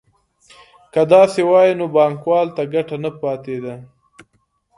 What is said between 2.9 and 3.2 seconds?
نه